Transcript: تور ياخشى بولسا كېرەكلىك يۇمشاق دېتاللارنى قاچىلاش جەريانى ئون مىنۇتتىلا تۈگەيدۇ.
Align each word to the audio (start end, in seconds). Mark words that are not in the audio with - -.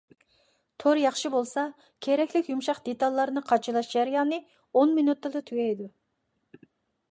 تور 0.83 0.99
ياخشى 1.01 1.29
بولسا 1.33 1.65
كېرەكلىك 2.05 2.49
يۇمشاق 2.53 2.81
دېتاللارنى 2.89 3.45
قاچىلاش 3.51 3.93
جەريانى 3.93 4.41
ئون 4.81 4.99
مىنۇتتىلا 4.99 5.45
تۈگەيدۇ. 5.51 5.89